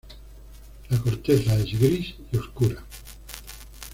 [0.89, 2.83] La corteza es gris y oscura.